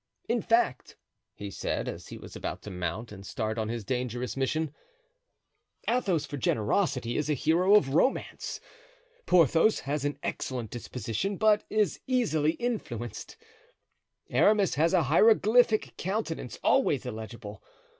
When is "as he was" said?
1.87-2.35